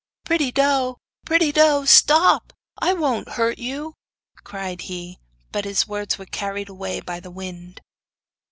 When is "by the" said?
7.01-7.29